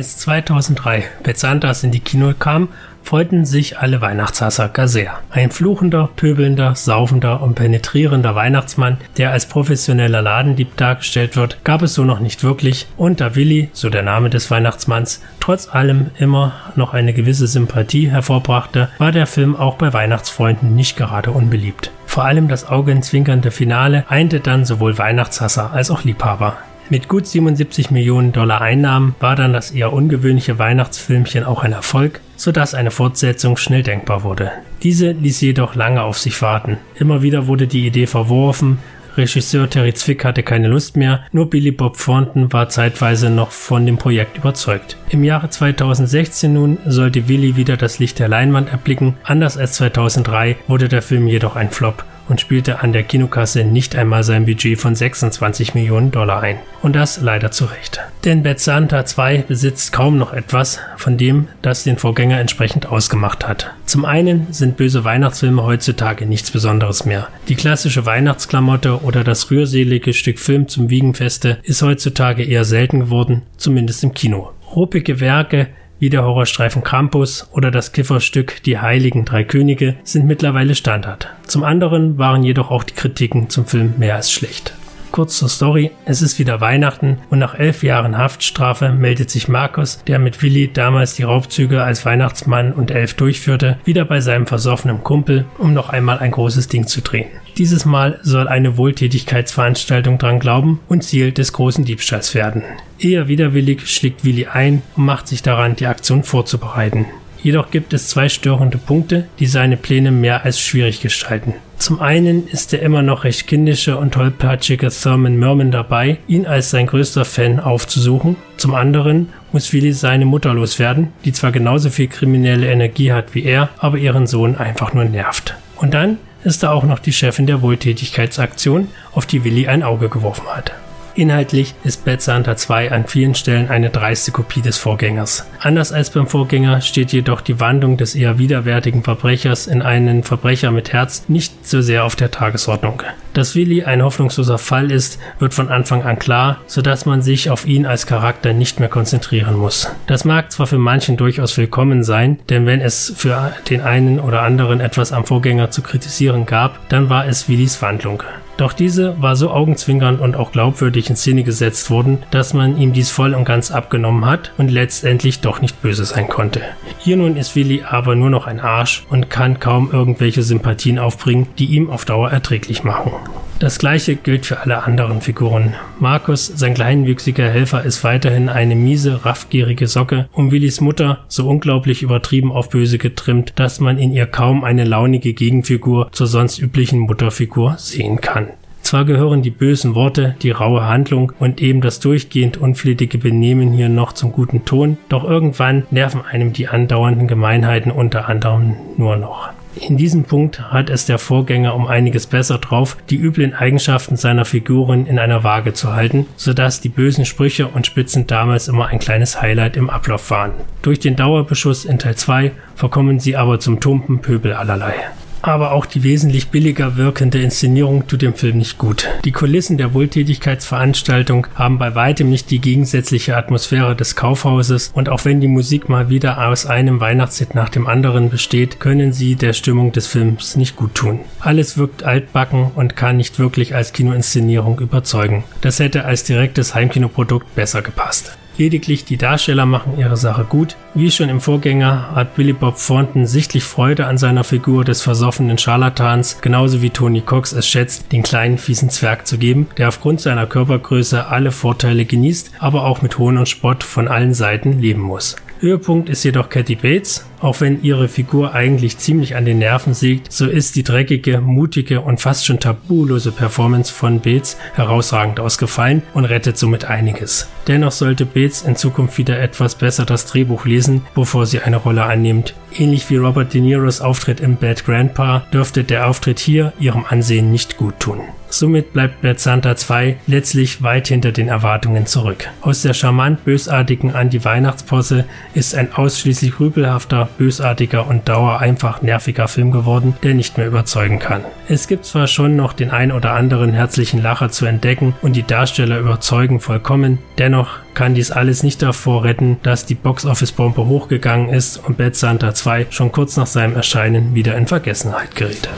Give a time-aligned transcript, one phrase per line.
[0.00, 2.70] Als 2003 Bezantas in die Kino kam,
[3.02, 5.18] freuten sich alle Weihnachtshasser gar sehr.
[5.28, 11.92] Ein fluchender, pöbelnder, saufender und penetrierender Weihnachtsmann, der als professioneller Ladendieb dargestellt wird, gab es
[11.92, 16.54] so noch nicht wirklich und da Willi, so der Name des Weihnachtsmanns, trotz allem immer
[16.76, 21.90] noch eine gewisse Sympathie hervorbrachte, war der Film auch bei Weihnachtsfreunden nicht gerade unbeliebt.
[22.06, 26.56] Vor allem das augenzwinkernde Finale einte dann sowohl Weihnachtshasser als auch Liebhaber.
[26.90, 32.20] Mit gut 77 Millionen Dollar Einnahmen war dann das eher ungewöhnliche Weihnachtsfilmchen auch ein Erfolg,
[32.34, 34.50] sodass eine Fortsetzung schnell denkbar wurde.
[34.82, 36.78] Diese ließ jedoch lange auf sich warten.
[36.96, 38.78] Immer wieder wurde die Idee verworfen,
[39.16, 43.86] Regisseur Terry Zwick hatte keine Lust mehr, nur Billy Bob Thornton war zeitweise noch von
[43.86, 44.96] dem Projekt überzeugt.
[45.10, 50.56] Im Jahre 2016 nun sollte Willy wieder das Licht der Leinwand erblicken, anders als 2003
[50.68, 54.80] wurde der Film jedoch ein Flop und spielte an der Kinokasse nicht einmal sein Budget
[54.80, 56.60] von 26 Millionen Dollar ein.
[56.80, 58.00] Und das leider zu Recht.
[58.24, 63.46] Denn Bad Santa 2 besitzt kaum noch etwas von dem, das den Vorgänger entsprechend ausgemacht
[63.46, 63.72] hat.
[63.84, 67.28] Zum einen sind böse Weihnachtsfilme heutzutage nichts Besonderes mehr.
[67.48, 73.42] Die klassische Weihnachtsklamotte oder das rührselige Stück Film zum Wiegenfeste ist heutzutage eher selten geworden,
[73.56, 74.52] zumindest im Kino.
[74.76, 75.68] Ruppige Werke
[76.00, 81.28] wie der Horrorstreifen Krampus oder das Kifferstück Die Heiligen Drei Könige sind mittlerweile Standard.
[81.46, 84.74] Zum anderen waren jedoch auch die Kritiken zum Film mehr als schlecht.
[85.12, 85.90] Kurz zur Story.
[86.04, 90.70] Es ist wieder Weihnachten und nach elf Jahren Haftstrafe meldet sich Markus, der mit Willi
[90.72, 95.88] damals die Raubzüge als Weihnachtsmann und Elf durchführte, wieder bei seinem versoffenen Kumpel, um noch
[95.88, 97.28] einmal ein großes Ding zu drehen.
[97.58, 102.62] Dieses Mal soll eine Wohltätigkeitsveranstaltung dran glauben und Ziel des großen Diebstahls werden.
[103.00, 107.06] Eher widerwillig schlägt Willi ein und macht sich daran, die Aktion vorzubereiten.
[107.42, 111.54] Jedoch gibt es zwei störende Punkte, die seine Pläne mehr als schwierig gestalten.
[111.78, 116.68] Zum einen ist der immer noch recht kindische und tollpatschige Thurman Merman dabei, ihn als
[116.68, 118.36] sein größter Fan aufzusuchen.
[118.58, 123.44] Zum anderen muss Willy seine Mutter loswerden, die zwar genauso viel kriminelle Energie hat wie
[123.44, 125.54] er, aber ihren Sohn einfach nur nervt.
[125.76, 130.10] Und dann ist da auch noch die Chefin der Wohltätigkeitsaktion, auf die Willy ein Auge
[130.10, 130.72] geworfen hat.
[131.14, 135.46] Inhaltlich ist Bad Santa 2 an vielen Stellen eine dreiste Kopie des Vorgängers.
[135.58, 140.70] Anders als beim Vorgänger steht jedoch die Wandlung des eher widerwärtigen Verbrechers in einen Verbrecher
[140.70, 143.02] mit Herz nicht so sehr auf der Tagesordnung.
[143.34, 147.66] Dass Willy ein hoffnungsloser Fall ist, wird von Anfang an klar, sodass man sich auf
[147.66, 149.88] ihn als Charakter nicht mehr konzentrieren muss.
[150.06, 154.42] Das mag zwar für manchen durchaus willkommen sein, denn wenn es für den einen oder
[154.42, 158.22] anderen etwas am Vorgänger zu kritisieren gab, dann war es Willys Wandlung.
[158.60, 162.92] Doch diese war so augenzwinkernd und auch glaubwürdig in Szene gesetzt worden, dass man ihm
[162.92, 166.60] dies voll und ganz abgenommen hat und letztendlich doch nicht böse sein konnte.
[166.98, 171.46] Hier nun ist Willi aber nur noch ein Arsch und kann kaum irgendwelche Sympathien aufbringen,
[171.58, 173.12] die ihm auf Dauer erträglich machen.
[173.60, 175.74] Das gleiche gilt für alle anderen Figuren.
[175.98, 182.02] Markus, sein kleinwüchsiger Helfer, ist weiterhin eine miese, raffgierige Socke und Willis Mutter so unglaublich
[182.02, 187.00] übertrieben auf böse getrimmt, dass man in ihr kaum eine launige Gegenfigur zur sonst üblichen
[187.00, 188.49] Mutterfigur sehen kann.
[188.82, 193.88] Zwar gehören die bösen Worte, die raue Handlung und eben das durchgehend unflätige Benehmen hier
[193.88, 199.50] noch zum guten Ton, doch irgendwann nerven einem die andauernden Gemeinheiten unter anderem nur noch.
[199.76, 204.44] In diesem Punkt hat es der Vorgänger um einiges besser drauf, die üblen Eigenschaften seiner
[204.44, 208.98] Figuren in einer Waage zu halten, sodass die bösen Sprüche und Spitzen damals immer ein
[208.98, 210.52] kleines Highlight im Ablauf waren.
[210.82, 214.94] Durch den Dauerbeschuss in Teil 2 verkommen sie aber zum tumpen Pöbel allerlei
[215.42, 219.08] aber auch die wesentlich billiger wirkende Inszenierung tut dem Film nicht gut.
[219.24, 225.24] Die Kulissen der Wohltätigkeitsveranstaltung haben bei weitem nicht die gegensätzliche Atmosphäre des Kaufhauses und auch
[225.24, 229.52] wenn die Musik mal wieder aus einem Weihnachtshit nach dem anderen besteht, können sie der
[229.52, 231.20] Stimmung des Films nicht gut tun.
[231.40, 235.44] Alles wirkt altbacken und kann nicht wirklich als Kinoinszenierung überzeugen.
[235.60, 238.36] Das hätte als direktes Heimkinoprodukt besser gepasst.
[238.58, 240.76] Lediglich die Darsteller machen ihre Sache gut.
[240.94, 245.56] Wie schon im Vorgänger hat Billy Bob Thornton sichtlich Freude an seiner Figur des versoffenen
[245.56, 250.20] Scharlatans, genauso wie Tony Cox es schätzt, den kleinen fiesen Zwerg zu geben, der aufgrund
[250.20, 255.02] seiner Körpergröße alle Vorteile genießt, aber auch mit Hohn und Spott von allen Seiten leben
[255.02, 255.36] muss.
[255.60, 257.26] Höhepunkt ist jedoch Kathy Bates.
[257.40, 262.00] Auch wenn ihre Figur eigentlich ziemlich an den Nerven siegt, so ist die dreckige, mutige
[262.00, 267.48] und fast schon tabulose Performance von Bates herausragend ausgefallen und rettet somit einiges.
[267.66, 272.04] Dennoch sollte Bates in Zukunft wieder etwas besser das Drehbuch lesen, bevor sie eine Rolle
[272.04, 272.54] annimmt.
[272.78, 277.50] Ähnlich wie Robert De Niros Auftritt im Bad Grandpa dürfte der Auftritt hier ihrem Ansehen
[277.52, 278.20] nicht gut tun.
[278.50, 282.48] Somit bleibt Bad Santa 2 letztlich weit hinter den Erwartungen zurück.
[282.60, 285.24] Aus der charmant bösartigen Anti-Weihnachtsposse
[285.54, 291.20] ist ein ausschließlich rübelhafter, bösartiger und dauer einfach nerviger Film geworden, der nicht mehr überzeugen
[291.20, 291.44] kann.
[291.68, 295.46] Es gibt zwar schon noch den ein oder anderen herzlichen Lacher zu entdecken und die
[295.46, 301.76] Darsteller überzeugen vollkommen, dennoch kann dies alles nicht davor retten, dass die Box-Office-Bombe hochgegangen ist
[301.76, 305.68] und Bad Santa 2 schon kurz nach seinem Erscheinen wieder in Vergessenheit gerät.